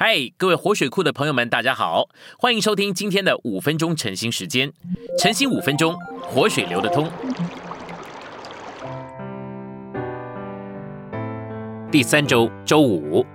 [0.00, 2.08] 嗨，各位活水库的朋友们，大家好，
[2.38, 4.72] 欢迎收听今天的五分钟晨兴时间。
[5.18, 7.10] 晨兴五分钟，活水流得通。
[11.90, 13.26] 第三周周五，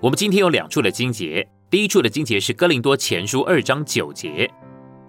[0.00, 1.46] 我们今天有两处的经节。
[1.68, 4.50] 第一处的经节是哥林多前书二章九节，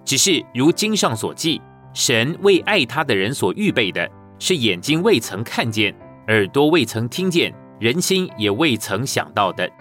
[0.03, 1.61] 只是如经上所记，
[1.93, 5.95] 神为爱他的人所预备的，是眼睛未曾看见，
[6.27, 9.71] 耳朵未曾听见，人心也未曾想到的。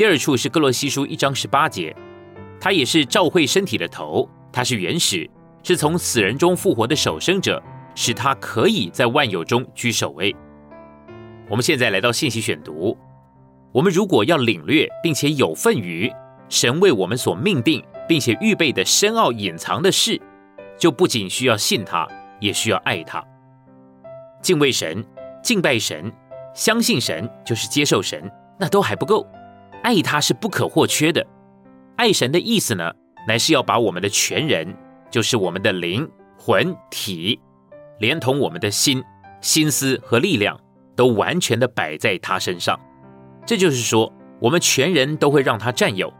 [0.00, 1.94] 第二处是哥罗西书一章十八节，
[2.58, 5.28] 他也是召会身体的头，他是原始，
[5.62, 7.62] 是从死人中复活的守生者，
[7.94, 10.34] 使他可以在万有中居首位。
[11.50, 12.96] 我们现在来到信息选读，
[13.72, 16.10] 我们如果要领略并且有份于
[16.48, 20.18] 神为我们所命定并且预备的深奥隐藏的事，
[20.78, 22.08] 就不仅需要信他，
[22.40, 23.22] 也需要爱他。
[24.40, 25.04] 敬畏神、
[25.42, 26.10] 敬拜神、
[26.54, 29.26] 相信神，就是接受神，那都还不够。
[29.82, 31.26] 爱他是不可或缺的，
[31.96, 32.92] 爱神的意思呢，
[33.26, 34.76] 乃是要把我们的全人，
[35.10, 37.40] 就是我们的灵魂体，
[37.98, 39.02] 连同我们的心、
[39.40, 40.58] 心思和力量，
[40.94, 42.78] 都完全的摆在他身上。
[43.46, 46.12] 这就是说，我们全人都会让他占有，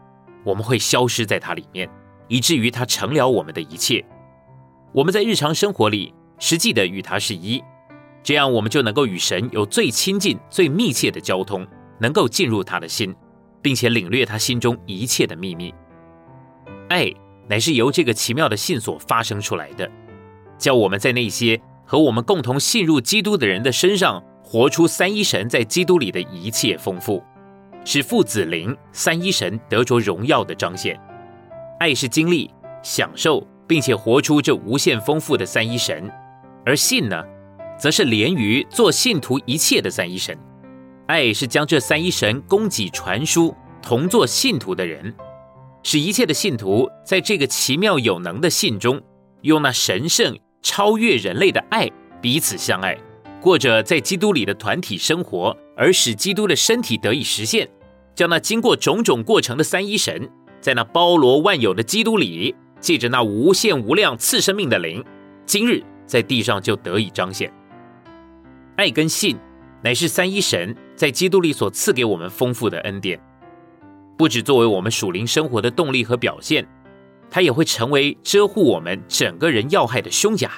[0.43, 1.87] 我们会消失在他里面，
[2.27, 4.03] 以至于他成了我们的一切。
[4.91, 7.63] 我们在日常生活里实际的与他是一，
[8.23, 11.65] 这样我们就能够与神有最亲近、最密切的交通，
[11.99, 13.15] 能够进入他的心。
[13.61, 15.73] 并且领略他心中一切的秘密，
[16.89, 17.11] 爱
[17.47, 19.89] 乃是由这个奇妙的信所发生出来的，
[20.57, 27.21] 叫我们在那些和我们共同信入基督的人的身上，活出三一神在基督里的一切丰富，
[27.85, 30.99] 使父子灵三一神得着荣耀的彰显。
[31.79, 32.49] 爱是经历、
[32.83, 36.09] 享受，并且活出这无限丰富的三一神，
[36.65, 37.23] 而信呢，
[37.77, 40.37] 则是连于做信徒一切的三一神。
[41.07, 45.13] 爱是将这三一神供给传输，同作信徒的人，
[45.83, 49.01] 使一切的信徒在这个奇妙有能的信中，
[49.41, 51.89] 用那神圣超越人类的爱
[52.21, 52.97] 彼此相爱，
[53.41, 57.67] 过着在基督里的团体生活，而使基督的身体得以实现，
[58.15, 60.29] 将那经过种种过程的三一神，
[60.61, 65.03] 在那包罗万有的基督里，借着那无限无量次生命的灵，
[65.45, 67.51] 今日在地上就得以彰显。
[68.77, 69.37] 爱跟信。
[69.83, 73.19] 乃是三一神在基督里所赐给我们丰富的恩典，
[74.17, 76.67] 不只作为我们属灵生活的动力和表现，
[77.29, 80.51] 它也会成为遮护我们整个人要害的胸甲。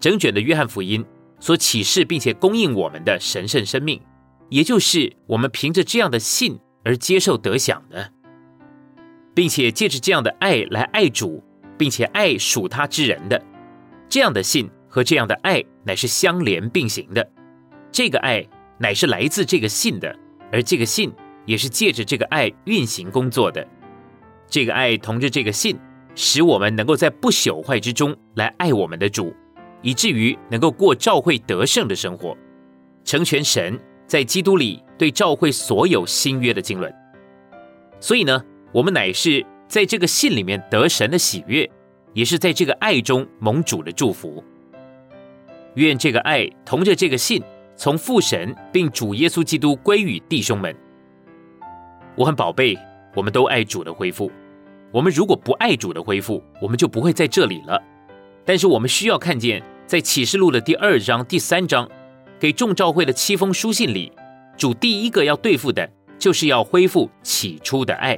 [0.00, 1.04] 整卷的约翰福音
[1.38, 4.00] 所启示并且供应我们的神圣生命，
[4.48, 8.10] 也就是我们凭着这样的信而接受得享的，
[9.34, 11.42] 并且借着这样的爱来爱主，
[11.76, 13.42] 并且爱属他之人的，
[14.08, 17.30] 这样的信和这样的爱乃是相连并行的。
[17.94, 18.44] 这个爱
[18.76, 20.12] 乃是来自这个信的，
[20.50, 21.12] 而这个信
[21.46, 23.64] 也是借着这个爱运行工作的。
[24.48, 25.78] 这个爱同着这个信，
[26.16, 29.32] 使我们能够在不朽坏之中来爱我们的主，
[29.80, 32.36] 以至于能够过召会得胜的生活，
[33.04, 33.78] 成全神
[34.08, 36.92] 在基督里对召会所有新约的经纶。
[38.00, 41.70] 所以呢，我们乃是在这个信里面得神的喜悦，
[42.12, 44.42] 也是在这个爱中蒙主的祝福。
[45.74, 47.40] 愿这个爱同着这个信。
[47.76, 50.74] 从父神并主耶稣基督归于弟兄们，
[52.16, 52.78] 我很宝贝，
[53.14, 54.30] 我们都爱主的恢复。
[54.92, 57.82] 我们如果不爱主的恢复，我们就不会在这里了。
[58.44, 61.88] 但是我们需要看见，在启示录的第二章、第三章，
[62.38, 64.12] 给众召会的七封书信里，
[64.56, 68.16] 主第一个要对付的，就是要恢复起初的爱。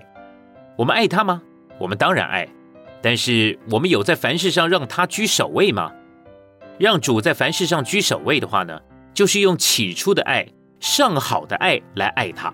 [0.77, 1.41] 我们爱他吗？
[1.79, 2.47] 我们当然爱。
[3.01, 5.93] 但是我们有在凡事上让他居首位吗？
[6.79, 8.79] 让主在凡事上居首位的话呢？
[9.17, 10.47] 就是用起初的爱、
[10.79, 12.53] 上好的爱来爱他。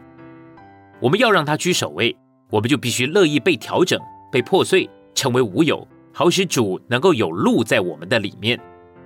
[1.00, 2.16] 我们要让他居首位，
[2.50, 4.00] 我们就必须乐意被调整、
[4.30, 5.84] 被破碎，成为无有，
[6.14, 8.56] 好使主能够有路在我们的里面，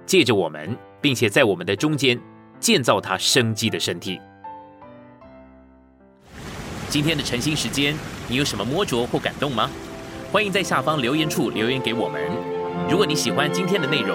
[0.04, 2.20] 借着我们，并且在我们的中间
[2.60, 4.20] 建造他生机的身体。
[6.90, 7.96] 今天的晨兴时间，
[8.28, 9.70] 你有什么摸着或感动吗？
[10.30, 12.20] 欢迎在下方留言处留言给我们。
[12.90, 14.14] 如果你喜欢今天的内容，